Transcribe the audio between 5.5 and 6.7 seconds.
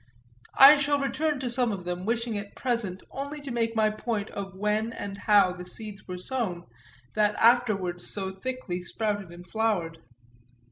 the seeds were sown